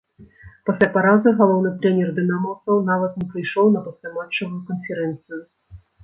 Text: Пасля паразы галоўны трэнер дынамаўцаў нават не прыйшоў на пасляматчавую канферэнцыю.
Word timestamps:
Пасля 0.67 0.87
паразы 0.93 1.33
галоўны 1.41 1.69
трэнер 1.83 2.07
дынамаўцаў 2.19 2.81
нават 2.87 3.11
не 3.23 3.27
прыйшоў 3.33 3.65
на 3.75 3.83
пасляматчавую 3.89 4.61
канферэнцыю. 4.71 5.39